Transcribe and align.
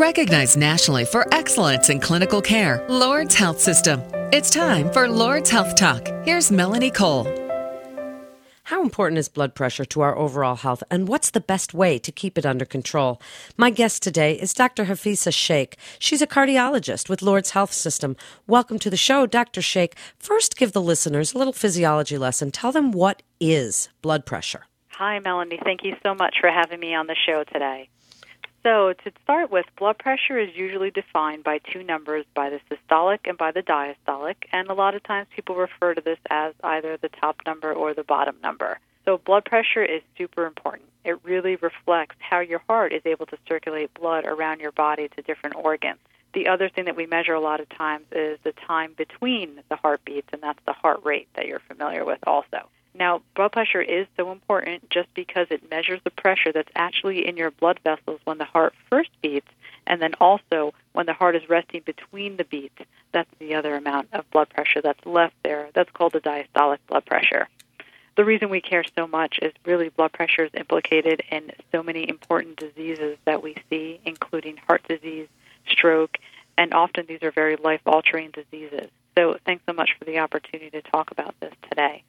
Recognized 0.00 0.56
nationally 0.56 1.04
for 1.04 1.26
excellence 1.34 1.90
in 1.90 2.00
clinical 2.00 2.40
care, 2.40 2.82
Lourdes 2.88 3.34
Health 3.34 3.60
System. 3.60 4.02
It's 4.32 4.48
time 4.48 4.90
for 4.90 5.06
Lourdes 5.06 5.50
Health 5.50 5.74
Talk. 5.76 6.08
Here's 6.24 6.50
Melanie 6.50 6.90
Cole. 6.90 7.30
How 8.64 8.80
important 8.80 9.18
is 9.18 9.28
blood 9.28 9.54
pressure 9.54 9.84
to 9.84 10.00
our 10.00 10.16
overall 10.16 10.56
health, 10.56 10.82
and 10.90 11.08
what's 11.08 11.28
the 11.28 11.42
best 11.42 11.74
way 11.74 11.98
to 11.98 12.10
keep 12.10 12.38
it 12.38 12.46
under 12.46 12.64
control? 12.64 13.20
My 13.58 13.68
guest 13.68 14.02
today 14.02 14.32
is 14.32 14.54
Dr. 14.54 14.86
Hafisa 14.86 15.30
Sheikh. 15.30 15.76
She's 15.98 16.22
a 16.22 16.26
cardiologist 16.26 17.10
with 17.10 17.20
Lourdes 17.20 17.50
Health 17.50 17.74
System. 17.74 18.16
Welcome 18.46 18.78
to 18.78 18.88
the 18.88 18.96
show, 18.96 19.26
Dr. 19.26 19.60
Sheikh. 19.60 19.94
First, 20.16 20.56
give 20.56 20.72
the 20.72 20.80
listeners 20.80 21.34
a 21.34 21.38
little 21.38 21.52
physiology 21.52 22.16
lesson. 22.16 22.50
Tell 22.50 22.72
them 22.72 22.92
what 22.92 23.22
is 23.40 23.90
blood 24.00 24.24
pressure. 24.24 24.64
Hi, 24.88 25.18
Melanie. 25.18 25.60
Thank 25.62 25.84
you 25.84 25.96
so 26.02 26.14
much 26.14 26.36
for 26.40 26.48
having 26.48 26.80
me 26.80 26.94
on 26.94 27.08
the 27.08 27.16
show 27.26 27.44
today. 27.44 27.90
So, 28.62 28.92
to 28.92 29.12
start 29.24 29.50
with, 29.50 29.66
blood 29.76 29.98
pressure 29.98 30.38
is 30.38 30.54
usually 30.54 30.92
defined 30.92 31.42
by 31.42 31.58
two 31.58 31.82
numbers, 31.82 32.24
by 32.32 32.48
the 32.48 32.60
systolic 32.70 33.18
and 33.24 33.36
by 33.36 33.50
the 33.50 33.62
diastolic, 33.62 34.36
and 34.52 34.68
a 34.68 34.74
lot 34.74 34.94
of 34.94 35.02
times 35.02 35.26
people 35.34 35.56
refer 35.56 35.94
to 35.94 36.00
this 36.00 36.18
as 36.30 36.54
either 36.62 36.96
the 36.96 37.08
top 37.08 37.40
number 37.44 37.72
or 37.72 37.92
the 37.92 38.04
bottom 38.04 38.36
number. 38.40 38.78
So, 39.04 39.18
blood 39.18 39.44
pressure 39.44 39.82
is 39.82 40.02
super 40.16 40.46
important. 40.46 40.88
It 41.04 41.18
really 41.24 41.56
reflects 41.56 42.14
how 42.20 42.38
your 42.38 42.60
heart 42.68 42.92
is 42.92 43.02
able 43.04 43.26
to 43.26 43.38
circulate 43.48 43.92
blood 43.94 44.24
around 44.24 44.60
your 44.60 44.70
body 44.70 45.08
to 45.08 45.22
different 45.22 45.56
organs. 45.56 45.98
The 46.32 46.46
other 46.46 46.68
thing 46.68 46.84
that 46.84 46.96
we 46.96 47.06
measure 47.06 47.34
a 47.34 47.40
lot 47.40 47.58
of 47.58 47.68
times 47.68 48.06
is 48.12 48.38
the 48.44 48.52
time 48.52 48.94
between 48.96 49.60
the 49.70 49.76
heartbeats, 49.76 50.28
and 50.32 50.40
that's 50.40 50.64
the 50.66 50.72
heart 50.72 51.04
rate 51.04 51.28
that 51.34 51.46
you're 51.46 51.58
familiar 51.58 52.04
with 52.04 52.20
also. 52.28 52.68
Now, 52.94 53.22
blood 53.34 53.52
pressure 53.52 53.80
is 53.80 54.06
so 54.16 54.32
important 54.32 54.90
just 54.90 55.12
because 55.14 55.46
it 55.50 55.70
measures 55.70 56.00
the 56.04 56.10
pressure 56.10 56.52
that's 56.52 56.70
actually 56.76 57.26
in 57.26 57.36
your 57.36 57.50
blood 57.50 57.80
vessels 57.82 58.20
when 58.24 58.38
the 58.38 58.44
heart 58.44 58.74
first 58.90 59.10
beats, 59.22 59.48
and 59.86 60.00
then 60.00 60.14
also 60.20 60.74
when 60.92 61.06
the 61.06 61.14
heart 61.14 61.34
is 61.34 61.48
resting 61.48 61.82
between 61.84 62.36
the 62.36 62.44
beats. 62.44 62.78
That's 63.12 63.30
the 63.38 63.54
other 63.54 63.76
amount 63.76 64.08
of 64.12 64.30
blood 64.30 64.50
pressure 64.50 64.82
that's 64.82 65.04
left 65.06 65.34
there. 65.42 65.68
That's 65.74 65.90
called 65.90 66.12
the 66.12 66.20
diastolic 66.20 66.78
blood 66.86 67.06
pressure. 67.06 67.48
The 68.14 68.24
reason 68.26 68.50
we 68.50 68.60
care 68.60 68.84
so 68.96 69.06
much 69.06 69.38
is 69.40 69.52
really 69.64 69.88
blood 69.88 70.12
pressure 70.12 70.44
is 70.44 70.50
implicated 70.54 71.22
in 71.30 71.50
so 71.72 71.82
many 71.82 72.06
important 72.06 72.56
diseases 72.56 73.16
that 73.24 73.42
we 73.42 73.56
see, 73.70 74.00
including 74.04 74.58
heart 74.58 74.86
disease, 74.86 75.28
stroke, 75.66 76.18
and 76.58 76.74
often 76.74 77.06
these 77.06 77.22
are 77.22 77.30
very 77.30 77.56
life 77.56 77.80
altering 77.86 78.30
diseases. 78.30 78.90
So, 79.16 79.38
thanks 79.46 79.62
so 79.66 79.72
much 79.72 79.96
for 79.98 80.04
the 80.04 80.18
opportunity 80.18 80.70
to 80.70 80.82
talk 80.82 81.10
about 81.10 81.34
this 81.40 81.54
today. 81.70 82.02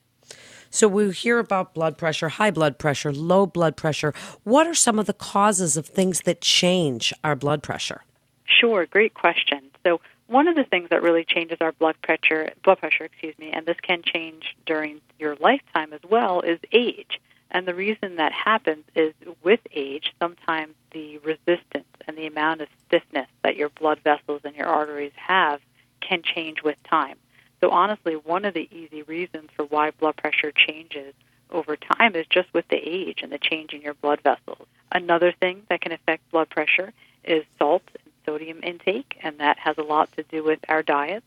So 0.73 0.87
we 0.87 1.11
hear 1.11 1.37
about 1.37 1.75
blood 1.75 1.99
pressure, 1.99 2.29
high 2.29 2.49
blood 2.49 2.79
pressure, 2.79 3.13
low 3.13 3.45
blood 3.45 3.77
pressure. 3.77 4.11
What 4.43 4.65
are 4.65 4.73
some 4.73 4.97
of 4.97 5.05
the 5.05 5.13
causes 5.13 5.77
of 5.77 5.85
things 5.85 6.21
that 6.21 6.41
change 6.41 7.13
our 7.23 7.35
blood 7.35 7.61
pressure? 7.61 8.01
Sure, 8.45 8.87
great 8.87 9.13
question. 9.13 9.69
So 9.85 10.01
one 10.25 10.47
of 10.47 10.55
the 10.55 10.63
things 10.63 10.89
that 10.89 11.03
really 11.03 11.25
changes 11.25 11.59
our 11.61 11.73
blood 11.73 11.95
pressure, 12.01 12.49
blood 12.63 12.79
pressure, 12.79 13.03
excuse 13.03 13.37
me, 13.37 13.51
and 13.51 13.67
this 13.67 13.77
can 13.83 14.01
change 14.01 14.55
during 14.65 14.99
your 15.19 15.35
lifetime 15.35 15.93
as 15.93 16.01
well, 16.09 16.41
is 16.41 16.57
age. 16.71 17.21
And 17.51 17.67
the 17.67 17.75
reason 17.75 18.15
that 18.15 18.31
happens 18.33 18.83
is 18.95 19.13
with 19.43 19.59
age, 19.75 20.11
sometimes 20.19 20.73
the 20.89 21.19
resistance 21.19 21.85
and 22.07 22.17
the 22.17 22.25
amount 22.25 22.61
of 22.61 22.67
stiffness 22.87 23.27
that 23.43 23.57
your 23.57 23.69
blood 23.69 23.99
vessels 24.03 24.41
and 24.43 24.55
your 24.55 24.65
arteries 24.65 25.13
have 25.17 25.61
can 26.01 26.23
change 26.23 26.63
with 26.63 26.81
time. 26.81 27.17
So, 27.63 27.71
honestly, 27.71 28.15
one 28.15 28.43
of 28.43 28.53
the 28.53 28.67
easy 28.75 29.03
reasons 29.03 29.49
for 29.55 29.63
why 29.63 29.91
blood 29.91 30.17
pressure 30.17 30.51
changes 30.51 31.13
over 31.49 31.77
time 31.77 32.13
is 32.13 32.25
just 32.27 32.53
with 32.53 32.67
the 32.67 32.75
age 32.75 33.21
and 33.23 33.31
the 33.31 33.37
change 33.37 33.71
in 33.71 33.81
your 33.81 33.93
blood 33.93 34.19
vessels. 34.19 34.67
Another 34.91 35.31
thing 35.31 35.61
that 35.69 35.79
can 35.79 35.93
affect 35.93 36.29
blood 36.29 36.49
pressure 36.49 36.91
is 37.23 37.45
salt 37.57 37.83
and 38.03 38.11
sodium 38.25 38.59
intake, 38.63 39.17
and 39.23 39.37
that 39.37 39.59
has 39.59 39.77
a 39.77 39.81
lot 39.81 40.11
to 40.17 40.23
do 40.23 40.43
with 40.43 40.59
our 40.67 40.83
diets. 40.83 41.25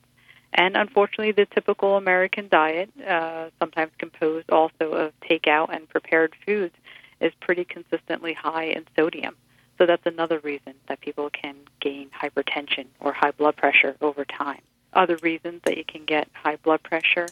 And 0.53 0.77
unfortunately, 0.77 1.33
the 1.33 1.47
typical 1.47 1.97
American 1.97 2.49
diet, 2.49 2.91
uh, 3.09 3.49
sometimes 3.59 3.93
composed 3.97 4.51
also 4.51 4.91
of 4.91 5.19
takeout 5.21 5.75
and 5.75 5.89
prepared 5.89 6.35
foods, 6.45 6.75
is 7.19 7.33
pretty 7.41 7.65
consistently 7.65 8.35
high 8.35 8.65
in 8.65 8.85
sodium. 8.95 9.37
So 9.79 9.87
that's 9.87 10.05
another 10.05 10.41
reason 10.41 10.75
that 10.89 11.01
people 11.01 11.31
can 11.31 11.57
gain 11.81 12.11
hypertension 12.11 12.89
or 13.01 13.15
high 13.15 13.31
blood 13.31 13.57
pressure 13.57 13.97
over 14.03 14.27
time. 14.27 14.61
Other 14.97 15.17
reasons 15.23 15.61
that 15.65 15.77
you 15.77 15.85
can 15.85 16.07
get 16.07 16.29
high 16.33 16.57
blood 16.57 16.83
pressure 16.83 17.29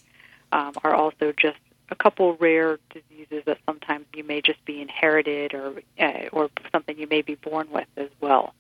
um, 0.53 0.75
are 0.85 0.95
also 0.95 1.33
just 1.33 1.57
a 1.91 1.95
couple 1.95 2.37
rare 2.37 2.79
diseases 2.91 3.43
that 3.47 3.59
sometimes 3.65 4.05
you 4.15 4.23
may 4.23 4.43
just 4.43 4.63
be 4.67 4.83
inherited 4.83 5.55
or 5.55 5.81
uh, 5.99 6.29
or 6.31 6.51
something 6.71 6.99
you 6.99 7.07
may 7.07 7.23
be 7.23 7.37
born 7.37 7.69
with 7.71 7.89
as 7.97 8.11
well. 8.21 8.55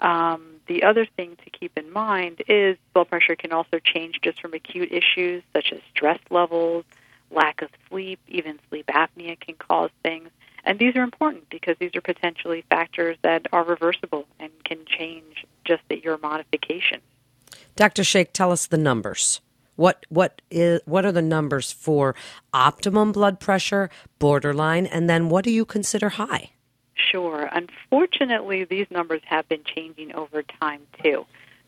Um, 0.00 0.60
the 0.66 0.84
other 0.84 1.04
thing 1.04 1.36
to 1.44 1.50
keep 1.50 1.76
in 1.76 1.92
mind 1.92 2.42
is 2.48 2.76
blood 2.94 3.08
pressure 3.08 3.34
can 3.34 3.52
also 3.52 3.80
change 3.82 4.20
just 4.22 4.40
from 4.40 4.54
acute 4.54 4.92
issues 4.92 5.42
such 5.52 5.72
as 5.72 5.80
stress 5.90 6.20
levels, 6.30 6.84
lack 7.30 7.62
of 7.62 7.70
sleep, 7.88 8.20
even 8.28 8.60
sleep 8.68 8.86
apnea 8.86 9.38
can 9.38 9.56
cause 9.56 9.90
things. 10.02 10.28
And 10.64 10.78
these 10.78 10.94
are 10.94 11.02
important 11.02 11.50
because 11.50 11.76
these 11.80 11.96
are 11.96 12.00
potentially 12.00 12.64
factors 12.70 13.16
that 13.22 13.46
are 13.52 13.64
reversible 13.64 14.26
and 14.38 14.52
can 14.64 14.84
change 14.86 15.44
just 15.64 15.82
at 15.90 16.04
your 16.04 16.18
modification. 16.18 17.00
Dr. 17.76 18.04
Sheikh, 18.04 18.32
tell 18.32 18.52
us 18.52 18.66
the 18.66 18.78
numbers. 18.78 19.40
What 19.76 20.04
what 20.10 20.42
is 20.50 20.80
what 20.84 21.06
are 21.06 21.12
the 21.12 21.22
numbers 21.22 21.72
for 21.72 22.14
optimum 22.52 23.10
blood 23.10 23.40
pressure, 23.40 23.88
borderline, 24.18 24.84
and 24.86 25.08
then 25.08 25.30
what 25.30 25.44
do 25.44 25.50
you 25.50 25.64
consider 25.64 26.10
high? 26.10 26.50
Sure. 26.94 27.48
Unfortunately, 27.50 28.64
these 28.64 28.86
numbers 28.90 29.22
have 29.24 29.48
been 29.48 29.64
changing 29.64 30.14
over 30.14 30.42
time 30.42 30.82
too. 31.02 31.24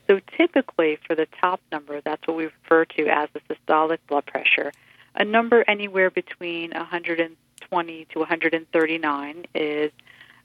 So 0.07 0.21
typically, 0.37 0.99
for 1.07 1.15
the 1.15 1.27
top 1.41 1.61
number, 1.73 2.03
that's 2.03 2.27
what 2.27 2.37
we 2.37 2.45
refer 2.45 2.85
to 2.85 3.09
as 3.09 3.31
the 3.33 3.41
systolic 3.41 3.99
blood 4.07 4.27
pressure. 4.27 4.71
A 5.15 5.25
number 5.25 5.65
anywhere 5.67 6.11
between 6.11 6.73
120 6.73 8.07
to 8.13 8.19
139 8.19 9.47
is 9.55 9.93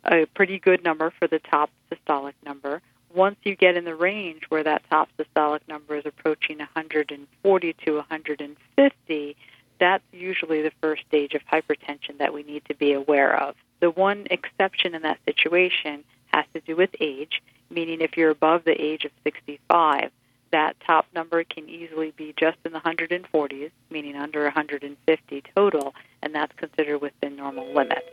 a 0.05 0.25
pretty 0.27 0.59
good 0.59 0.83
number 0.83 1.11
for 1.19 1.27
the 1.27 1.39
top 1.39 1.69
systolic 1.91 2.33
number 2.45 2.81
once 3.19 3.35
you 3.43 3.53
get 3.53 3.75
in 3.75 3.83
the 3.83 3.93
range 3.93 4.43
where 4.47 4.63
that 4.63 4.81
top 4.89 5.09
systolic 5.19 5.59
number 5.67 5.93
is 5.93 6.05
approaching 6.05 6.57
140 6.59 7.73
to 7.85 7.95
150, 7.95 9.35
that's 9.77 10.03
usually 10.13 10.61
the 10.61 10.71
first 10.81 11.03
stage 11.05 11.33
of 11.33 11.41
hypertension 11.51 12.17
that 12.17 12.33
we 12.33 12.43
need 12.43 12.63
to 12.63 12.73
be 12.75 12.93
aware 12.93 13.35
of. 13.35 13.55
The 13.81 13.91
one 13.91 14.25
exception 14.31 14.95
in 14.95 15.01
that 15.01 15.19
situation 15.25 16.05
has 16.27 16.45
to 16.53 16.61
do 16.61 16.77
with 16.77 16.91
age, 17.01 17.43
meaning 17.69 17.99
if 17.99 18.15
you're 18.15 18.29
above 18.29 18.63
the 18.63 18.81
age 18.81 19.03
of 19.03 19.11
65, 19.25 20.11
that 20.51 20.77
top 20.87 21.05
number 21.13 21.43
can 21.43 21.67
easily 21.67 22.13
be 22.15 22.33
just 22.39 22.57
in 22.63 22.71
the 22.71 22.79
140s, 22.79 23.71
meaning 23.89 24.15
under 24.15 24.43
150 24.43 25.43
total, 25.53 25.93
and 26.23 26.33
that's 26.33 26.53
considered 26.55 26.99
within 26.99 27.35
normal 27.35 27.73
limits. 27.73 28.07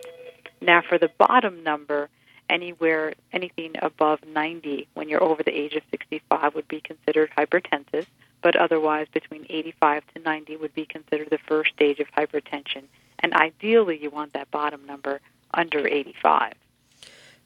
Now, 0.61 0.83
for 0.83 0.99
the 0.99 1.11
bottom 1.17 1.63
number, 1.63 2.09
anywhere 2.49 3.15
anything 3.33 3.73
above 3.81 4.21
90 4.27 4.89
when 4.95 5.09
you're 5.09 5.23
over 5.23 5.43
the 5.43 5.57
age 5.57 5.75
of 5.75 5.83
65 5.91 6.55
would 6.55 6.69
be 6.69 6.81
considered 6.81 7.31
hypertensive, 7.37 8.07
but 8.43 8.57
otherwise 8.57 9.07
between 9.13 9.47
85 9.49 10.03
to 10.15 10.23
90 10.23 10.57
would 10.57 10.75
be 10.75 10.87
considered 10.87 11.31
the 11.31 11.39
first 11.39 11.73
stage 11.73 12.01
of 12.01 12.07
hypertension. 12.13 12.85
And 13.19 13.35
ideally, 13.35 13.99
you 14.01 14.11
want 14.11 14.33
that 14.35 14.51
bottom 14.51 14.85
number 14.87 15.21
under 15.55 15.87
85. 15.87 16.55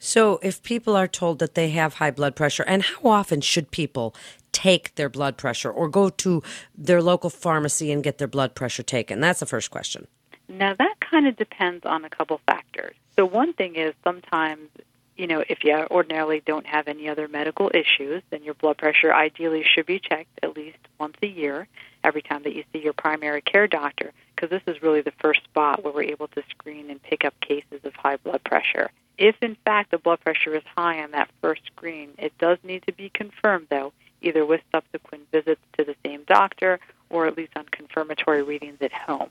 So, 0.03 0.39
if 0.43 0.63
people 0.63 0.97
are 0.97 1.07
told 1.07 1.41
that 1.41 1.55
they 1.55 1.71
have 1.71 1.95
high 1.95 2.11
blood 2.11 2.35
pressure, 2.35 2.65
and 2.67 2.83
how 2.83 3.11
often 3.11 3.43
should 3.43 3.71
people 3.71 4.15
take 4.51 4.95
their 4.95 5.11
blood 5.11 5.37
pressure 5.37 5.71
or 5.71 5.89
go 5.89 6.09
to 6.09 6.43
their 6.75 7.03
local 7.03 7.29
pharmacy 7.29 7.93
and 7.93 8.03
get 8.03 8.17
their 8.17 8.27
blood 8.27 8.55
pressure 8.55 8.83
taken? 8.83 9.21
That's 9.21 9.41
the 9.41 9.47
first 9.47 9.71
question. 9.71 10.07
Now, 10.49 10.75
that 10.75 10.95
kind 11.01 11.27
of 11.27 11.37
depends 11.37 11.85
on 11.85 12.05
a 12.07 12.11
couple 12.11 12.41
factors. 12.47 12.95
So, 13.15 13.27
one 13.27 13.53
thing 13.53 13.77
is 13.77 13.95
sometimes 14.03 14.69
you 15.21 15.27
know, 15.27 15.45
if 15.51 15.65
you 15.65 15.77
ordinarily 15.91 16.43
don't 16.47 16.65
have 16.65 16.89
any 16.89 17.07
other 17.07 17.29
medical 17.29 17.71
issues, 17.75 18.23
then 18.31 18.43
your 18.43 18.55
blood 18.55 18.79
pressure 18.79 19.13
ideally 19.13 19.63
should 19.63 19.85
be 19.85 19.99
checked 19.99 20.41
at 20.43 20.57
least 20.57 20.79
once 20.99 21.17
a 21.23 21.27
year, 21.27 21.69
every 22.03 22.23
time 22.23 22.43
that 22.45 22.55
you 22.55 22.65
see 22.73 22.79
your 22.79 22.95
primary 22.95 23.43
care 23.43 23.67
doctor, 23.67 24.13
because 24.35 24.49
this 24.49 24.63
is 24.67 24.83
really 24.83 25.03
the 25.03 25.13
first 25.21 25.45
spot 25.45 25.85
where 25.85 25.93
we're 25.93 26.05
able 26.05 26.29
to 26.29 26.43
screen 26.49 26.89
and 26.89 27.03
pick 27.03 27.27
up 27.27 27.39
cases 27.43 27.85
of 27.85 27.95
high 27.97 28.17
blood 28.17 28.43
pressure. 28.45 28.91
If 29.19 29.37
in 29.43 29.59
fact 29.63 29.91
the 29.91 29.99
blood 29.99 30.21
pressure 30.21 30.55
is 30.55 30.63
high 30.75 31.03
on 31.03 31.11
that 31.11 31.29
first 31.43 31.67
screen, 31.67 32.13
it 32.17 32.33
does 32.39 32.57
need 32.63 32.85
to 32.87 32.93
be 32.95 33.11
confirmed 33.11 33.67
though, 33.69 33.93
either 34.23 34.47
with 34.47 34.63
subsequent 34.73 35.31
visits 35.31 35.61
to 35.77 35.85
the 35.85 35.97
same 36.03 36.25
doctor 36.27 36.81
or 37.11 37.27
at 37.27 37.37
least 37.37 37.53
on 37.57 37.67
confirmatory 37.71 38.43
readings 38.43 38.79
at 38.81 38.93
home. 38.95 39.29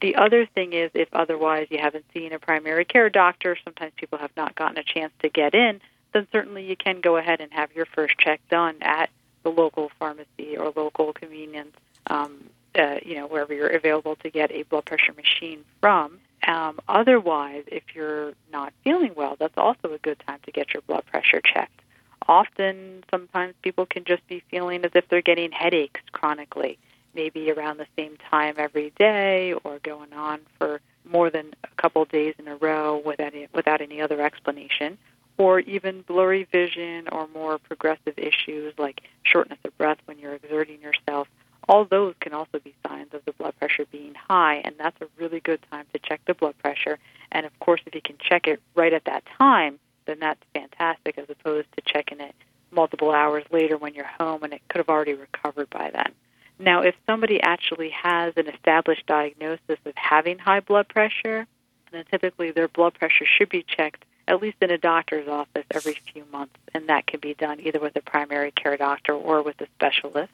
The 0.00 0.16
other 0.16 0.46
thing 0.46 0.72
is, 0.72 0.90
if 0.94 1.08
otherwise 1.12 1.66
you 1.70 1.78
haven't 1.78 2.06
seen 2.14 2.32
a 2.32 2.38
primary 2.38 2.84
care 2.84 3.10
doctor, 3.10 3.56
sometimes 3.64 3.92
people 3.96 4.18
have 4.18 4.34
not 4.36 4.54
gotten 4.54 4.78
a 4.78 4.82
chance 4.82 5.12
to 5.20 5.28
get 5.28 5.54
in, 5.54 5.80
then 6.12 6.26
certainly 6.32 6.64
you 6.64 6.76
can 6.76 7.00
go 7.00 7.16
ahead 7.16 7.40
and 7.40 7.52
have 7.52 7.72
your 7.74 7.86
first 7.86 8.18
check 8.18 8.40
done 8.48 8.76
at 8.80 9.10
the 9.42 9.50
local 9.50 9.90
pharmacy 9.98 10.56
or 10.56 10.72
local 10.74 11.12
convenience, 11.12 11.76
um, 12.06 12.48
uh, 12.78 12.96
you 13.04 13.14
know, 13.14 13.26
wherever 13.26 13.52
you're 13.54 13.68
available 13.68 14.16
to 14.16 14.30
get 14.30 14.50
a 14.52 14.62
blood 14.64 14.84
pressure 14.84 15.12
machine 15.12 15.64
from. 15.80 16.18
Um, 16.46 16.80
otherwise, 16.88 17.64
if 17.66 17.82
you're 17.94 18.32
not 18.50 18.72
feeling 18.82 19.12
well, 19.14 19.36
that's 19.38 19.58
also 19.58 19.92
a 19.92 19.98
good 19.98 20.22
time 20.26 20.40
to 20.46 20.52
get 20.52 20.72
your 20.72 20.82
blood 20.82 21.04
pressure 21.06 21.40
checked. 21.42 21.82
often, 22.28 23.02
sometimes 23.10 23.54
people 23.62 23.86
can 23.86 24.04
just 24.04 24.26
be 24.28 24.42
feeling 24.50 24.84
as 24.84 24.92
if 24.94 25.08
they're 25.08 25.22
getting 25.22 25.52
headaches 25.52 26.00
chronically, 26.12 26.78
maybe 27.14 27.50
around 27.50 27.78
the 27.78 27.86
same 27.96 28.16
time 28.30 28.54
every 28.58 28.90
day 28.98 29.52
or 29.64 29.78
going 29.80 30.12
on 30.12 30.40
for 30.58 30.80
more 31.04 31.30
than 31.30 31.54
a 31.64 31.82
couple 31.82 32.04
days 32.04 32.34
in 32.38 32.48
a 32.48 32.56
row 32.56 33.00
without 33.04 33.34
any, 33.34 33.48
without 33.52 33.80
any 33.80 34.00
other 34.00 34.20
explanation, 34.20 34.98
or 35.38 35.60
even 35.60 36.02
blurry 36.02 36.44
vision 36.44 37.08
or 37.10 37.26
more 37.28 37.58
progressive 37.58 38.14
issues 38.18 38.74
like 38.78 39.02
shortness 39.22 39.58
of 39.64 39.76
breath 39.78 39.98
when 40.04 40.18
you're 40.18 40.34
exerting 40.34 40.80
yourself. 40.80 41.28
All 41.68 41.84
those 41.84 42.14
can 42.20 42.32
also 42.32 42.58
be 42.58 42.74
signs 42.86 43.14
of 43.14 43.24
the 43.24 43.32
blood 43.32 43.54
pressure 43.58 43.86
being 43.90 44.14
high, 44.14 44.56
and 44.64 44.74
that's 44.78 45.00
a 45.00 45.06
really 45.16 45.40
good 45.40 45.60
time 45.70 45.86
to 45.92 45.98
check 45.98 46.20
the 46.26 46.34
blood 46.34 46.58
pressure. 46.58 46.98
And 47.32 47.46
of 47.46 47.58
course, 47.60 47.80
if 47.86 47.94
you 47.94 48.00
can 48.02 48.16
check 48.18 48.46
it 48.46 48.60
right 48.74 48.92
at 48.92 49.04
that 49.04 49.24
time, 49.38 49.78
then 50.06 50.18
that's 50.20 50.40
fantastic 50.52 51.16
as 51.18 51.30
opposed 51.30 51.68
to 51.76 51.82
checking 51.84 52.20
it 52.20 52.34
multiple 52.72 53.10
hours 53.10 53.44
later 53.50 53.76
when 53.76 53.94
you're 53.94 54.04
home 54.04 54.42
and 54.42 54.52
it 54.52 54.62
could 54.68 54.78
have 54.78 54.88
already 54.88 55.14
recovered 55.14 55.70
by 55.70 55.90
then. 55.92 56.12
Now, 56.60 56.82
if 56.82 56.94
somebody 57.06 57.40
actually 57.40 57.90
has 57.90 58.34
an 58.36 58.46
established 58.46 59.06
diagnosis 59.06 59.78
of 59.84 59.94
having 59.96 60.38
high 60.38 60.60
blood 60.60 60.88
pressure, 60.88 61.46
then 61.90 62.04
typically 62.10 62.50
their 62.50 62.68
blood 62.68 62.94
pressure 62.94 63.24
should 63.24 63.48
be 63.48 63.64
checked 63.66 64.04
at 64.28 64.40
least 64.40 64.58
in 64.60 64.70
a 64.70 64.78
doctor's 64.78 65.26
office 65.26 65.64
every 65.72 65.98
few 66.12 66.24
months, 66.30 66.54
and 66.72 66.88
that 66.88 67.04
can 67.04 67.18
be 67.18 67.34
done 67.34 67.58
either 67.60 67.80
with 67.80 67.96
a 67.96 68.00
primary 68.00 68.52
care 68.52 68.76
doctor 68.76 69.12
or 69.12 69.42
with 69.42 69.60
a 69.60 69.66
specialist. 69.74 70.32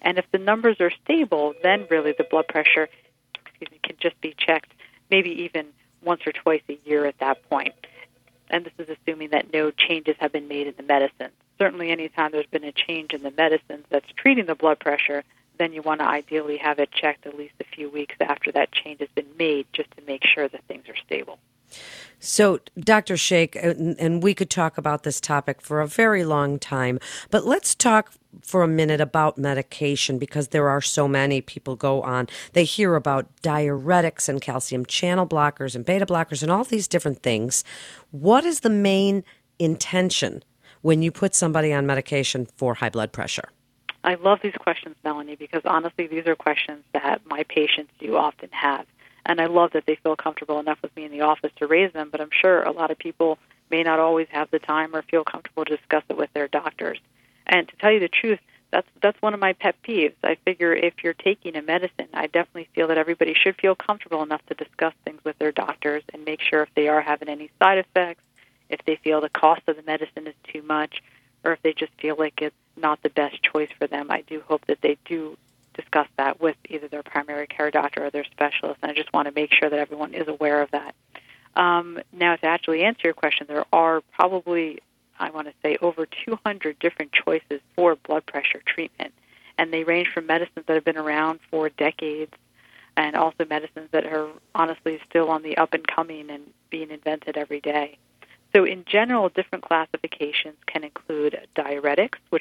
And 0.00 0.16
if 0.16 0.30
the 0.30 0.38
numbers 0.38 0.76
are 0.78 0.92
stable, 1.02 1.54
then 1.60 1.88
really 1.90 2.14
the 2.16 2.26
blood 2.30 2.46
pressure 2.46 2.88
me, 3.60 3.80
can 3.82 3.96
just 3.98 4.20
be 4.20 4.34
checked 4.38 4.72
maybe 5.10 5.30
even 5.30 5.66
once 6.02 6.20
or 6.24 6.32
twice 6.32 6.62
a 6.68 6.78
year 6.84 7.04
at 7.06 7.18
that 7.18 7.48
point. 7.48 7.74
And 8.48 8.64
this 8.64 8.74
is 8.78 8.96
assuming 8.96 9.30
that 9.30 9.52
no 9.52 9.72
changes 9.72 10.14
have 10.20 10.32
been 10.32 10.46
made 10.46 10.68
in 10.68 10.74
the 10.76 10.84
medicine. 10.84 11.30
Certainly, 11.58 11.90
anytime 11.90 12.30
there's 12.30 12.46
been 12.46 12.64
a 12.64 12.70
change 12.70 13.12
in 13.12 13.22
the 13.22 13.32
medicines 13.32 13.86
that's 13.88 14.06
treating 14.16 14.46
the 14.46 14.54
blood 14.54 14.78
pressure, 14.78 15.24
then 15.58 15.72
you 15.72 15.82
want 15.82 16.00
to 16.00 16.06
ideally 16.06 16.56
have 16.58 16.78
it 16.78 16.90
checked 16.92 17.26
at 17.26 17.36
least 17.36 17.54
a 17.60 17.64
few 17.64 17.90
weeks 17.90 18.14
after 18.20 18.52
that 18.52 18.72
change 18.72 19.00
has 19.00 19.08
been 19.14 19.26
made 19.38 19.66
just 19.72 19.90
to 19.96 20.02
make 20.06 20.24
sure 20.24 20.48
that 20.48 20.62
things 20.64 20.84
are 20.88 20.96
stable. 20.96 21.38
So, 22.18 22.60
Dr. 22.78 23.16
Sheikh, 23.16 23.56
uh, 23.56 23.74
and 23.98 24.22
we 24.22 24.34
could 24.34 24.50
talk 24.50 24.78
about 24.78 25.02
this 25.02 25.20
topic 25.20 25.60
for 25.60 25.80
a 25.80 25.86
very 25.86 26.24
long 26.24 26.58
time, 26.58 26.98
but 27.30 27.44
let's 27.44 27.74
talk 27.74 28.12
for 28.42 28.62
a 28.62 28.68
minute 28.68 29.00
about 29.00 29.38
medication 29.38 30.18
because 30.18 30.48
there 30.48 30.68
are 30.68 30.80
so 30.80 31.08
many 31.08 31.40
people 31.40 31.76
go 31.76 32.02
on. 32.02 32.28
They 32.52 32.64
hear 32.64 32.94
about 32.94 33.28
diuretics 33.42 34.28
and 34.28 34.40
calcium 34.40 34.86
channel 34.86 35.26
blockers 35.26 35.74
and 35.74 35.84
beta 35.84 36.06
blockers 36.06 36.42
and 36.42 36.50
all 36.50 36.64
these 36.64 36.88
different 36.88 37.22
things. 37.22 37.64
What 38.10 38.44
is 38.44 38.60
the 38.60 38.70
main 38.70 39.24
intention 39.58 40.42
when 40.82 41.02
you 41.02 41.10
put 41.10 41.34
somebody 41.34 41.72
on 41.72 41.86
medication 41.86 42.46
for 42.56 42.74
high 42.74 42.90
blood 42.90 43.12
pressure? 43.12 43.48
I 44.06 44.14
love 44.14 44.38
these 44.40 44.54
questions, 44.54 44.94
Melanie, 45.02 45.34
because 45.34 45.62
honestly, 45.64 46.06
these 46.06 46.28
are 46.28 46.36
questions 46.36 46.84
that 46.92 47.22
my 47.26 47.42
patients 47.42 47.90
do 47.98 48.16
often 48.16 48.48
have. 48.52 48.86
And 49.26 49.40
I 49.40 49.46
love 49.46 49.72
that 49.72 49.84
they 49.84 49.96
feel 49.96 50.14
comfortable 50.14 50.60
enough 50.60 50.78
with 50.80 50.94
me 50.94 51.04
in 51.04 51.10
the 51.10 51.22
office 51.22 51.50
to 51.56 51.66
raise 51.66 51.92
them, 51.92 52.10
but 52.12 52.20
I'm 52.20 52.30
sure 52.30 52.62
a 52.62 52.70
lot 52.70 52.92
of 52.92 52.98
people 52.98 53.38
may 53.68 53.82
not 53.82 53.98
always 53.98 54.28
have 54.30 54.48
the 54.52 54.60
time 54.60 54.94
or 54.94 55.02
feel 55.02 55.24
comfortable 55.24 55.64
to 55.64 55.76
discuss 55.76 56.04
it 56.08 56.16
with 56.16 56.32
their 56.34 56.46
doctors. 56.46 57.00
And 57.48 57.68
to 57.68 57.76
tell 57.76 57.90
you 57.90 57.98
the 57.98 58.08
truth, 58.08 58.38
that's 58.70 58.86
that's 59.02 59.20
one 59.20 59.34
of 59.34 59.40
my 59.40 59.54
pet 59.54 59.74
peeves. 59.82 60.14
I 60.22 60.36
figure 60.44 60.72
if 60.72 60.94
you're 61.02 61.12
taking 61.12 61.56
a 61.56 61.62
medicine, 61.62 62.08
I 62.14 62.26
definitely 62.26 62.68
feel 62.76 62.86
that 62.88 62.98
everybody 62.98 63.34
should 63.34 63.56
feel 63.56 63.74
comfortable 63.74 64.22
enough 64.22 64.44
to 64.46 64.54
discuss 64.54 64.94
things 65.04 65.20
with 65.24 65.36
their 65.38 65.52
doctors 65.52 66.04
and 66.14 66.24
make 66.24 66.40
sure 66.40 66.62
if 66.62 66.68
they 66.76 66.86
are 66.86 67.00
having 67.00 67.28
any 67.28 67.50
side 67.58 67.78
effects, 67.78 68.22
if 68.68 68.84
they 68.84 68.94
feel 68.96 69.20
the 69.20 69.28
cost 69.28 69.62
of 69.66 69.76
the 69.76 69.82
medicine 69.82 70.28
is 70.28 70.34
too 70.52 70.62
much, 70.62 71.02
or 71.44 71.52
if 71.52 71.62
they 71.62 71.72
just 71.72 71.92
feel 72.00 72.14
like 72.16 72.40
it's 72.40 72.54
not 72.76 73.02
the 73.02 73.10
best 73.10 73.42
choice 73.42 73.70
for 73.78 73.86
them, 73.86 74.10
I 74.10 74.22
do 74.22 74.42
hope 74.46 74.66
that 74.66 74.80
they 74.80 74.98
do 75.04 75.36
discuss 75.74 76.08
that 76.16 76.40
with 76.40 76.56
either 76.68 76.88
their 76.88 77.02
primary 77.02 77.46
care 77.46 77.70
doctor 77.70 78.06
or 78.06 78.10
their 78.10 78.24
specialist. 78.24 78.78
And 78.82 78.90
I 78.90 78.94
just 78.94 79.12
want 79.12 79.28
to 79.28 79.34
make 79.34 79.52
sure 79.52 79.68
that 79.68 79.78
everyone 79.78 80.14
is 80.14 80.28
aware 80.28 80.62
of 80.62 80.70
that. 80.70 80.94
Um, 81.54 81.98
now, 82.12 82.36
to 82.36 82.46
actually 82.46 82.82
answer 82.82 83.02
your 83.04 83.14
question, 83.14 83.46
there 83.48 83.64
are 83.72 84.02
probably, 84.12 84.80
I 85.18 85.30
want 85.30 85.48
to 85.48 85.54
say, 85.62 85.78
over 85.80 86.06
200 86.06 86.78
different 86.78 87.12
choices 87.12 87.60
for 87.74 87.96
blood 87.96 88.26
pressure 88.26 88.62
treatment. 88.64 89.14
And 89.58 89.72
they 89.72 89.84
range 89.84 90.08
from 90.12 90.26
medicines 90.26 90.66
that 90.66 90.74
have 90.74 90.84
been 90.84 90.98
around 90.98 91.40
for 91.50 91.70
decades 91.70 92.32
and 92.96 93.16
also 93.16 93.44
medicines 93.48 93.88
that 93.92 94.06
are 94.06 94.28
honestly 94.54 95.00
still 95.08 95.30
on 95.30 95.42
the 95.42 95.56
up 95.56 95.74
and 95.74 95.86
coming 95.86 96.30
and 96.30 96.42
being 96.70 96.90
invented 96.90 97.36
every 97.36 97.60
day. 97.60 97.98
So, 98.54 98.64
in 98.64 98.84
general, 98.86 99.28
different 99.28 99.64
classifications 99.64 100.56
can 100.66 100.84
include 100.84 101.45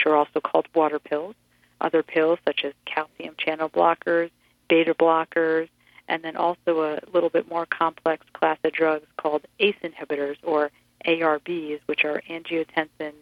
are 0.06 0.16
also 0.16 0.40
called 0.40 0.68
water 0.74 1.00
pills, 1.00 1.36
other 1.82 2.04
pills 2.04 2.40
such 2.46 2.64
as 2.64 2.74
calcium 2.86 3.36
channel 3.38 3.70
blockers, 3.70 4.32
beta 4.70 4.94
blockers, 4.94 5.70
and 6.08 6.24
then 6.24 6.36
also 6.36 6.82
a 6.82 7.00
little 7.14 7.30
bit 7.30 7.50
more 7.50 7.66
complex 7.66 8.26
class 8.34 8.58
of 8.64 8.72
drugs 8.74 9.08
called 9.18 9.46
ACE 9.60 9.76
inhibitors 9.84 10.38
or 10.44 10.72
ARBs, 11.06 11.80
which 11.88 12.06
are 12.06 12.22
angiotensin 12.30 13.14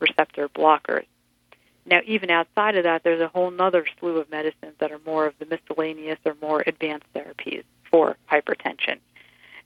receptor 0.00 0.48
blockers. 0.48 1.06
Now, 1.86 2.00
even 2.06 2.30
outside 2.30 2.76
of 2.76 2.84
that, 2.84 3.02
there's 3.02 3.20
a 3.20 3.28
whole 3.28 3.52
other 3.60 3.86
slew 3.98 4.18
of 4.18 4.30
medicines 4.30 4.74
that 4.78 4.92
are 4.92 5.00
more 5.04 5.26
of 5.26 5.34
the 5.38 5.46
miscellaneous 5.46 6.18
or 6.24 6.36
more 6.40 6.62
advanced 6.66 7.06
therapies 7.14 7.64
for 7.90 8.16
hypertension. 8.30 8.98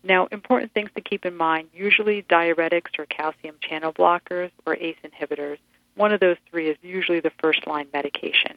Now, 0.02 0.26
important 0.30 0.72
things 0.72 0.90
to 0.94 1.00
keep 1.00 1.24
in 1.24 1.36
mind 1.36 1.68
usually 1.74 2.22
diuretics 2.22 2.98
or 2.98 3.06
calcium 3.06 3.56
channel 3.60 3.92
blockers 3.92 4.50
or 4.66 4.76
ACE 4.76 4.96
inhibitors 5.02 5.58
one 5.96 6.12
of 6.12 6.20
those 6.20 6.36
three 6.50 6.68
is 6.68 6.76
usually 6.82 7.20
the 7.20 7.32
first 7.40 7.66
line 7.66 7.86
medication. 7.92 8.56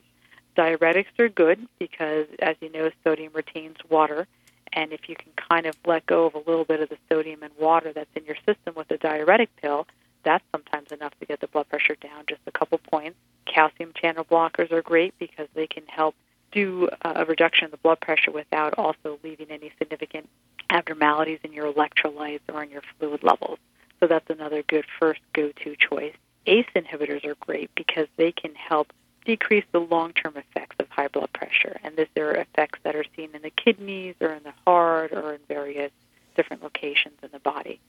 Diuretics 0.55 1.19
are 1.19 1.29
good 1.29 1.67
because, 1.79 2.25
as 2.39 2.55
you 2.61 2.71
know, 2.71 2.89
sodium 3.03 3.31
retains 3.33 3.77
water. 3.89 4.27
And 4.73 4.91
if 4.91 5.07
you 5.07 5.15
can 5.15 5.31
kind 5.49 5.65
of 5.65 5.75
let 5.85 6.05
go 6.05 6.25
of 6.25 6.35
a 6.35 6.39
little 6.39 6.65
bit 6.65 6.81
of 6.81 6.89
the 6.89 6.97
sodium 7.09 7.43
and 7.43 7.53
water 7.59 7.93
that's 7.93 8.09
in 8.15 8.25
your 8.25 8.35
system 8.37 8.73
with 8.75 8.89
a 8.91 8.97
diuretic 8.97 9.55
pill, 9.57 9.87
that's 10.23 10.43
sometimes 10.51 10.91
enough 10.91 11.13
to 11.19 11.25
get 11.25 11.39
the 11.39 11.47
blood 11.47 11.69
pressure 11.69 11.95
down 11.95 12.23
just 12.27 12.41
a 12.47 12.51
couple 12.51 12.79
points. 12.79 13.17
Calcium 13.45 13.93
channel 13.95 14.25
blockers 14.25 14.71
are 14.71 14.81
great 14.81 15.13
because 15.19 15.47
they 15.53 15.67
can 15.67 15.83
help 15.87 16.15
do 16.51 16.89
uh, 17.03 17.13
a 17.15 17.25
reduction 17.25 17.65
of 17.65 17.71
the 17.71 17.77
blood 17.77 17.99
pressure 17.99 18.31
without 18.31 18.73
also 18.77 19.19
leaving 19.23 19.47
any 19.51 19.71
significant 19.77 20.27
abnormalities 20.69 21.39
in 21.43 21.53
your 21.53 21.71
electrolytes 21.71 22.41
or 22.51 22.63
in 22.63 22.69
your 22.69 22.81
fluid 22.97 23.23
levels. 23.23 23.59
So 23.99 24.07
that's 24.07 24.29
another 24.29 24.63
good 24.63 24.85
first 24.99 25.21
go 25.33 25.51
to 25.63 25.75
choice. 25.75 26.15
ACE 26.47 26.67
inhibitors 26.75 27.25
are 27.25 27.35
great 27.39 27.69
because 27.75 28.07
they 28.17 28.31
can 28.31 28.55
help 28.55 28.91
decrease 29.25 29.65
the 29.73 29.79
long-term 29.79 30.35
effects 30.37 30.77
of 30.79 30.89
high 30.89 31.09
blood 31.09 31.31
pressure. 31.33 31.77
And 31.83 31.97
these 31.97 32.07
are 32.17 32.31
effects 32.31 32.79
that 32.83 32.95
are 32.95 33.03
seen 33.15 33.29
in 33.33 33.41
the 33.41 33.49
kidneys 33.49 34.15
or 34.21 34.31
in 34.33 34.43
the 34.43 34.53
heart 34.65 35.11
or 35.11 35.33
in 35.33 35.41
various 35.47 35.91
different 36.35 36.63
locations 36.63 37.15
in 37.21 37.29
the 37.33 37.39
body. 37.39 37.79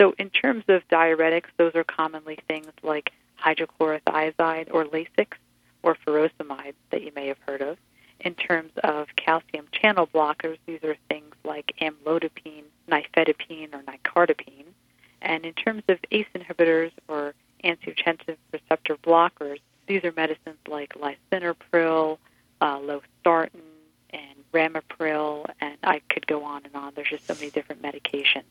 So 0.00 0.14
in 0.18 0.30
terms 0.30 0.64
of 0.68 0.86
diuretics, 0.88 1.48
those 1.56 1.74
are 1.74 1.84
commonly 1.84 2.38
things 2.48 2.72
like 2.82 3.12
hydrochlorothiazide 3.40 4.68
or 4.72 4.84
Lasix 4.84 5.28
or 5.82 5.96
furosemide 6.06 6.74
that 6.90 7.02
you 7.02 7.12
may 7.14 7.28
have 7.28 7.38
heard 7.46 7.62
of. 7.62 7.78
In 8.20 8.34
terms 8.34 8.72
of 8.82 9.06
calcium 9.14 9.66
channel 9.70 10.08
blockers, 10.08 10.58
these 10.66 10.82
are 10.82 10.96
things 11.08 11.34
like 11.44 11.72
amlodipine, 11.80 12.64
nifedipine, 12.90 13.72
or 13.72 13.82
nicardipine. 13.82 14.64
And 15.22 15.44
in 15.44 15.52
terms 15.52 15.84
of 15.88 15.98
ACE 16.10 16.26
inhibitors 16.34 16.90
or 17.06 17.34
angiotensin 17.68 18.36
receptor 18.52 18.96
blockers. 18.96 19.58
These 19.86 20.04
are 20.04 20.12
medicines 20.12 20.58
like 20.68 20.94
lisinopril, 20.94 22.18
uh, 22.60 22.78
losartan, 22.78 23.60
and 24.10 24.34
ramipril, 24.52 25.46
and 25.60 25.76
I 25.82 26.00
could 26.10 26.26
go 26.26 26.44
on 26.44 26.64
and 26.64 26.74
on. 26.74 26.92
There's 26.94 27.10
just 27.10 27.26
so 27.26 27.34
many 27.34 27.50
different 27.50 27.82
medications. 27.82 28.44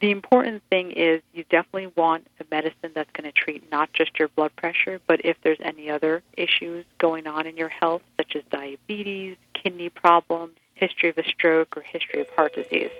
The 0.00 0.10
important 0.10 0.62
thing 0.70 0.90
is 0.90 1.22
you 1.32 1.44
definitely 1.44 1.92
want 1.96 2.26
a 2.40 2.44
medicine 2.50 2.90
that's 2.94 3.10
going 3.12 3.24
to 3.24 3.32
treat 3.32 3.70
not 3.70 3.92
just 3.92 4.18
your 4.18 4.28
blood 4.28 4.54
pressure, 4.56 5.00
but 5.06 5.24
if 5.24 5.36
there's 5.42 5.60
any 5.62 5.88
other 5.88 6.22
issues 6.36 6.84
going 6.98 7.26
on 7.26 7.46
in 7.46 7.56
your 7.56 7.68
health, 7.68 8.02
such 8.16 8.36
as 8.36 8.42
diabetes, 8.50 9.36
kidney 9.54 9.88
problems, 9.88 10.56
history 10.74 11.10
of 11.10 11.18
a 11.18 11.24
stroke, 11.24 11.76
or 11.76 11.82
history 11.82 12.20
of 12.20 12.28
heart 12.30 12.54
disease. 12.54 12.90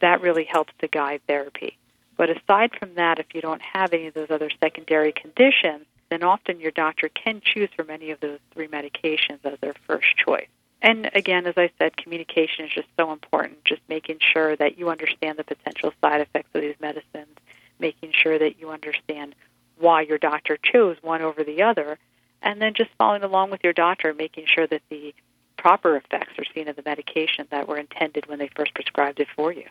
That 0.00 0.20
really 0.20 0.44
helps 0.44 0.72
to 0.80 0.88
guide 0.88 1.22
therapy. 1.26 1.78
But 2.16 2.30
aside 2.30 2.72
from 2.78 2.94
that, 2.94 3.18
if 3.18 3.34
you 3.34 3.40
don't 3.40 3.62
have 3.62 3.92
any 3.92 4.06
of 4.06 4.14
those 4.14 4.30
other 4.30 4.50
secondary 4.60 5.12
conditions, 5.12 5.86
then 6.10 6.22
often 6.22 6.60
your 6.60 6.70
doctor 6.70 7.08
can 7.08 7.40
choose 7.42 7.70
from 7.74 7.90
any 7.90 8.10
of 8.10 8.20
those 8.20 8.38
three 8.52 8.68
medications 8.68 9.38
as 9.44 9.58
their 9.60 9.74
first 9.86 10.16
choice. 10.16 10.48
And 10.80 11.10
again, 11.14 11.46
as 11.46 11.54
I 11.56 11.70
said, 11.78 11.96
communication 11.96 12.66
is 12.66 12.70
just 12.70 12.88
so 12.98 13.10
important, 13.10 13.64
just 13.64 13.80
making 13.88 14.18
sure 14.20 14.54
that 14.56 14.78
you 14.78 14.90
understand 14.90 15.38
the 15.38 15.44
potential 15.44 15.92
side 16.00 16.20
effects 16.20 16.50
of 16.54 16.60
these 16.60 16.76
medicines, 16.78 17.38
making 17.78 18.12
sure 18.12 18.38
that 18.38 18.60
you 18.60 18.70
understand 18.70 19.34
why 19.78 20.02
your 20.02 20.18
doctor 20.18 20.58
chose 20.62 20.96
one 21.02 21.22
over 21.22 21.42
the 21.42 21.62
other, 21.62 21.98
and 22.42 22.60
then 22.60 22.74
just 22.74 22.90
following 22.98 23.22
along 23.22 23.50
with 23.50 23.64
your 23.64 23.72
doctor, 23.72 24.12
making 24.12 24.44
sure 24.46 24.66
that 24.66 24.82
the 24.90 25.14
proper 25.56 25.96
effects 25.96 26.38
are 26.38 26.44
seen 26.54 26.68
in 26.68 26.76
the 26.76 26.82
medication 26.84 27.46
that 27.50 27.66
were 27.66 27.78
intended 27.78 28.26
when 28.26 28.38
they 28.38 28.50
first 28.54 28.74
prescribed 28.74 29.18
it 29.18 29.28
for 29.34 29.50
you. 29.50 29.66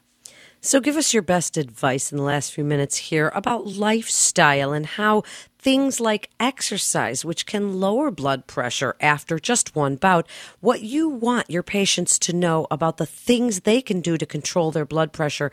So, 0.66 0.80
give 0.80 0.96
us 0.96 1.14
your 1.14 1.24
best 1.24 1.58
advice 1.58 2.10
in 2.10 2.18
the 2.18 2.24
last 2.24 2.54
few 2.54 2.64
minutes 2.64 2.96
here 2.96 3.34
about 3.36 3.68
lifestyle 3.68 4.72
and 4.72 4.86
how 4.86 5.24
things 5.60 6.00
like 6.00 6.30
exercise, 6.40 7.26
which 7.26 7.46
can 7.46 7.82
lower 7.82 8.10
blood 8.10 8.48
pressure 8.48 8.96
after 9.02 9.40
just 9.40 9.76
one 9.76 9.98
bout, 9.98 10.26
what 10.62 10.82
you 10.82 11.10
want 11.10 11.50
your 11.50 11.64
patients 11.64 12.18
to 12.20 12.34
know 12.34 12.66
about 12.72 12.96
the 12.96 13.06
things 13.06 13.62
they 13.62 13.82
can 13.82 14.00
do 14.00 14.18
to 14.18 14.26
control 14.26 14.72
their 14.72 14.86
blood 14.86 15.12
pressure 15.12 15.52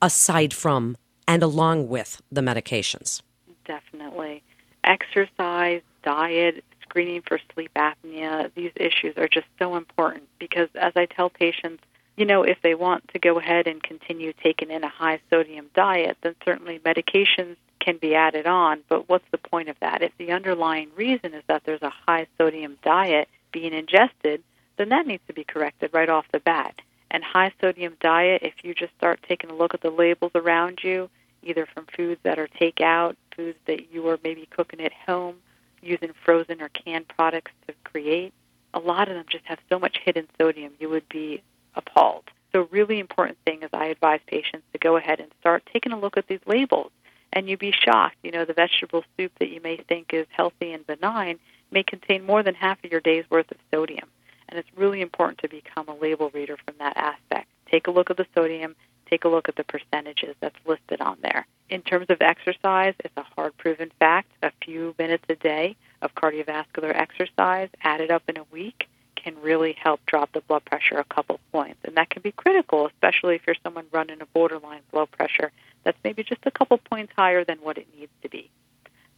aside 0.00 0.54
from 0.54 0.96
and 1.26 1.42
along 1.42 1.88
with 1.88 2.22
the 2.30 2.40
medications. 2.40 3.20
Definitely. 3.64 4.44
Exercise, 4.84 5.82
diet, 6.04 6.62
screening 6.82 7.22
for 7.22 7.40
sleep 7.52 7.72
apnea, 7.74 8.52
these 8.54 8.72
issues 8.76 9.16
are 9.16 9.28
just 9.28 9.46
so 9.58 9.74
important 9.74 10.28
because, 10.38 10.68
as 10.76 10.92
I 10.94 11.06
tell 11.06 11.30
patients, 11.30 11.82
you 12.16 12.26
know, 12.26 12.42
if 12.42 12.58
they 12.62 12.74
want 12.74 13.08
to 13.08 13.18
go 13.18 13.38
ahead 13.38 13.66
and 13.66 13.82
continue 13.82 14.32
taking 14.42 14.70
in 14.70 14.84
a 14.84 14.88
high 14.88 15.20
sodium 15.30 15.70
diet, 15.74 16.18
then 16.22 16.34
certainly 16.44 16.78
medications 16.78 17.56
can 17.80 17.96
be 17.96 18.14
added 18.14 18.46
on. 18.46 18.80
But 18.88 19.08
what's 19.08 19.28
the 19.30 19.38
point 19.38 19.68
of 19.68 19.76
that? 19.80 20.02
If 20.02 20.12
the 20.18 20.32
underlying 20.32 20.90
reason 20.94 21.34
is 21.34 21.42
that 21.48 21.62
there's 21.64 21.82
a 21.82 21.92
high 22.06 22.26
sodium 22.38 22.78
diet 22.82 23.28
being 23.50 23.72
ingested, 23.72 24.42
then 24.76 24.90
that 24.90 25.06
needs 25.06 25.22
to 25.26 25.32
be 25.32 25.44
corrected 25.44 25.90
right 25.92 26.08
off 26.08 26.26
the 26.32 26.40
bat. 26.40 26.74
And 27.10 27.22
high 27.24 27.52
sodium 27.60 27.96
diet, 28.00 28.42
if 28.42 28.54
you 28.62 28.74
just 28.74 28.94
start 28.96 29.20
taking 29.28 29.50
a 29.50 29.54
look 29.54 29.74
at 29.74 29.80
the 29.80 29.90
labels 29.90 30.32
around 30.34 30.80
you, 30.82 31.10
either 31.42 31.66
from 31.66 31.86
foods 31.96 32.20
that 32.22 32.38
are 32.38 32.48
takeout, 32.48 33.16
foods 33.34 33.58
that 33.66 33.92
you 33.92 34.08
are 34.08 34.18
maybe 34.22 34.46
cooking 34.46 34.80
at 34.80 34.92
home, 34.92 35.36
using 35.82 36.12
frozen 36.24 36.62
or 36.62 36.68
canned 36.68 37.08
products 37.08 37.50
to 37.66 37.74
create, 37.84 38.32
a 38.74 38.78
lot 38.78 39.08
of 39.08 39.14
them 39.14 39.26
just 39.28 39.44
have 39.44 39.58
so 39.68 39.78
much 39.78 39.98
hidden 40.04 40.26
sodium 40.38 40.72
you 40.78 40.88
would 40.88 41.08
be 41.08 41.42
appalled. 41.92 42.24
So, 42.52 42.68
really 42.70 42.98
important 42.98 43.38
thing 43.44 43.62
is 43.62 43.70
I 43.72 43.86
advise 43.86 44.20
patients 44.26 44.66
to 44.72 44.78
go 44.78 44.96
ahead 44.96 45.20
and 45.20 45.30
start 45.40 45.62
taking 45.72 45.92
a 45.92 45.98
look 45.98 46.16
at 46.16 46.26
these 46.26 46.40
labels. 46.46 46.90
And 47.32 47.48
you'd 47.48 47.60
be 47.60 47.72
shocked. 47.72 48.16
You 48.22 48.30
know, 48.30 48.44
the 48.44 48.52
vegetable 48.52 49.04
soup 49.16 49.32
that 49.38 49.48
you 49.48 49.60
may 49.62 49.78
think 49.88 50.12
is 50.12 50.26
healthy 50.30 50.72
and 50.72 50.86
benign 50.86 51.38
may 51.70 51.82
contain 51.82 52.26
more 52.26 52.42
than 52.42 52.54
half 52.54 52.84
of 52.84 52.90
your 52.90 53.00
day's 53.00 53.24
worth 53.30 53.50
of 53.50 53.56
sodium. 53.72 54.08
And 54.48 54.58
it's 54.58 54.68
really 54.76 55.00
important 55.00 55.38
to 55.38 55.48
become 55.48 55.88
a 55.88 55.96
label 55.96 56.30
reader 56.34 56.58
from 56.62 56.74
that 56.78 56.94
aspect. 56.98 57.48
Take 57.70 57.86
a 57.86 57.90
look 57.90 58.10
at 58.10 58.18
the 58.18 58.26
sodium, 58.34 58.76
take 59.08 59.24
a 59.24 59.28
look 59.28 59.48
at 59.48 59.56
the 59.56 59.64
percentages 59.64 60.36
that's 60.40 60.58
listed 60.66 61.00
on 61.00 61.16
there. 61.22 61.46
In 61.70 61.80
terms 61.80 62.06
of 62.10 62.20
exercise, 62.20 62.92
it's 63.02 63.16
a 63.16 63.22
hard 63.34 63.56
proven 63.56 63.90
fact. 63.98 64.30
A 64.42 64.52
few 64.62 64.94
minutes 64.98 65.24
a 65.30 65.36
day 65.36 65.74
of 66.02 66.14
cardiovascular 66.14 66.94
exercise 66.94 67.70
added 67.82 68.10
up 68.10 68.24
in 68.28 68.36
a 68.36 68.44
week 68.52 68.88
can 69.22 69.40
really 69.40 69.72
help 69.72 70.00
drop 70.06 70.32
the 70.32 70.40
blood 70.40 70.64
pressure 70.64 70.98
a 70.98 71.04
couple 71.04 71.40
points. 71.52 71.80
And 71.84 71.96
that 71.96 72.10
can 72.10 72.22
be 72.22 72.32
critical, 72.32 72.86
especially 72.86 73.36
if 73.36 73.42
you're 73.46 73.56
someone 73.62 73.86
running 73.92 74.20
a 74.20 74.26
borderline 74.26 74.82
blood 74.90 75.10
pressure 75.10 75.52
that's 75.84 75.98
maybe 76.04 76.22
just 76.22 76.40
a 76.46 76.50
couple 76.50 76.78
points 76.78 77.12
higher 77.16 77.44
than 77.44 77.58
what 77.58 77.78
it 77.78 77.86
needs 77.98 78.12
to 78.22 78.28
be. 78.28 78.50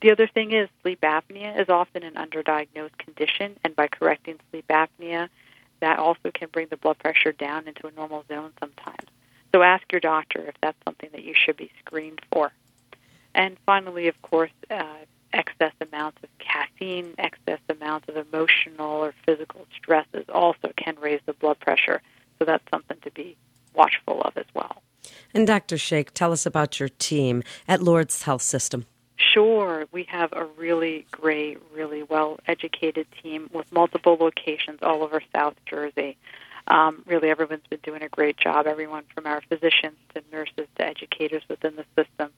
The 0.00 0.10
other 0.10 0.26
thing 0.26 0.52
is 0.52 0.68
sleep 0.82 1.00
apnea 1.00 1.58
is 1.58 1.68
often 1.68 2.02
an 2.02 2.14
underdiagnosed 2.14 2.98
condition, 2.98 3.56
and 3.64 3.74
by 3.74 3.88
correcting 3.88 4.38
sleep 4.50 4.66
apnea, 4.68 5.28
that 5.80 5.98
also 5.98 6.30
can 6.32 6.48
bring 6.50 6.68
the 6.68 6.76
blood 6.76 6.98
pressure 6.98 7.32
down 7.32 7.68
into 7.68 7.86
a 7.86 7.92
normal 7.92 8.24
zone 8.28 8.52
sometimes. 8.60 9.08
So 9.52 9.62
ask 9.62 9.90
your 9.92 10.00
doctor 10.00 10.40
if 10.40 10.54
that's 10.60 10.76
something 10.84 11.10
that 11.12 11.24
you 11.24 11.34
should 11.34 11.56
be 11.56 11.70
screened 11.78 12.20
for. 12.32 12.52
And 13.34 13.56
finally, 13.66 14.08
of 14.08 14.20
course, 14.22 14.50
uh, 14.70 14.84
excess 15.34 15.72
amounts 15.80 16.18
of 16.22 16.30
caffeine, 16.38 17.14
excess 17.18 17.60
amounts 17.68 18.08
of 18.08 18.16
emotional 18.16 19.04
or 19.04 19.14
physical 19.26 19.66
stresses 19.76 20.24
also 20.32 20.72
can 20.76 20.96
raise 21.00 21.20
the 21.26 21.32
blood 21.34 21.58
pressure. 21.60 22.00
So 22.38 22.44
that's 22.44 22.64
something 22.70 22.96
to 23.02 23.10
be 23.10 23.36
watchful 23.74 24.22
of 24.22 24.36
as 24.36 24.46
well. 24.54 24.82
And 25.34 25.46
Dr. 25.46 25.76
Sheikh, 25.76 26.14
tell 26.14 26.32
us 26.32 26.46
about 26.46 26.80
your 26.80 26.88
team 26.88 27.42
at 27.68 27.82
Lourdes 27.82 28.22
Health 28.22 28.42
System. 28.42 28.86
Sure. 29.16 29.86
We 29.92 30.04
have 30.04 30.32
a 30.32 30.44
really 30.44 31.06
great, 31.10 31.58
really 31.72 32.02
well 32.02 32.38
educated 32.46 33.06
team 33.22 33.50
with 33.52 33.70
multiple 33.72 34.16
locations 34.18 34.80
all 34.82 35.02
over 35.02 35.22
South 35.34 35.54
Jersey. 35.66 36.16
Um, 36.66 37.02
really, 37.06 37.30
everyone's 37.30 37.66
been 37.68 37.80
doing 37.82 38.02
a 38.02 38.08
great 38.08 38.36
job, 38.38 38.66
everyone 38.66 39.04
from 39.14 39.26
our 39.26 39.42
physicians 39.42 39.96
to 40.14 40.22
nurses 40.32 40.66
to 40.76 40.84
educators 40.84 41.42
within 41.48 41.76
the 41.76 41.84
system. 41.94 42.30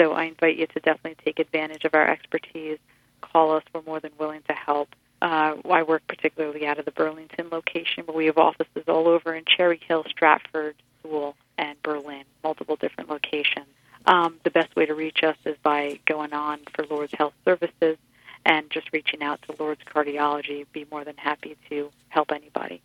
So 0.00 0.12
I 0.12 0.24
invite 0.24 0.56
you 0.56 0.66
to 0.66 0.80
definitely 0.80 1.16
take 1.24 1.38
advantage 1.38 1.84
of 1.84 1.94
our 1.94 2.08
expertise. 2.08 2.78
Call 3.20 3.56
us. 3.56 3.64
We're 3.74 3.82
more 3.82 4.00
than 4.00 4.12
willing 4.18 4.42
to 4.48 4.54
help. 4.54 4.88
Uh, 5.20 5.56
I 5.68 5.82
work 5.82 6.02
particularly 6.08 6.66
out 6.66 6.78
of 6.78 6.84
the 6.84 6.92
Burlington 6.92 7.48
location, 7.50 8.04
but 8.06 8.14
we 8.14 8.26
have 8.26 8.38
offices 8.38 8.84
all 8.86 9.08
over 9.08 9.34
in 9.34 9.44
Cherry 9.44 9.80
Hill, 9.88 10.04
Stratford, 10.08 10.76
Sewell, 11.02 11.34
and 11.56 11.80
Berlin, 11.82 12.24
multiple 12.44 12.76
different 12.76 13.10
locations. 13.10 13.66
Um, 14.06 14.36
the 14.44 14.50
best 14.50 14.74
way 14.76 14.86
to 14.86 14.94
reach 14.94 15.24
us 15.24 15.36
is 15.44 15.56
by 15.62 15.98
going 16.06 16.32
on 16.32 16.60
for 16.74 16.86
Lourdes 16.86 17.12
Health 17.12 17.34
Services 17.44 17.98
and 18.46 18.70
just 18.70 18.88
reaching 18.92 19.22
out 19.22 19.42
to 19.42 19.54
Lourdes 19.58 19.82
Cardiology. 19.84 20.64
Be 20.72 20.86
more 20.90 21.04
than 21.04 21.16
happy 21.16 21.56
to 21.68 21.90
help 22.08 22.30
anybody. 22.30 22.80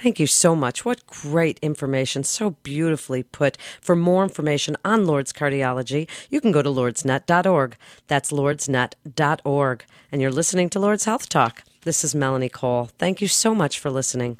Thank 0.00 0.20
you 0.20 0.28
so 0.28 0.54
much. 0.54 0.84
What 0.84 1.04
great 1.08 1.58
information. 1.60 2.22
So 2.22 2.50
beautifully 2.62 3.24
put. 3.24 3.58
For 3.80 3.96
more 3.96 4.22
information 4.22 4.76
on 4.84 5.06
Lourdes 5.06 5.32
Cardiology, 5.32 6.08
you 6.30 6.40
can 6.40 6.52
go 6.52 6.62
to 6.62 6.68
lourdesnet.org. 6.68 7.76
That's 8.06 8.30
lourdesnet.org. 8.30 9.84
And 10.12 10.22
you're 10.22 10.30
listening 10.30 10.70
to 10.70 10.78
Lourdes 10.78 11.04
Health 11.04 11.28
Talk. 11.28 11.64
This 11.82 12.04
is 12.04 12.14
Melanie 12.14 12.48
Cole. 12.48 12.90
Thank 12.98 13.20
you 13.20 13.26
so 13.26 13.56
much 13.56 13.80
for 13.80 13.90
listening. 13.90 14.38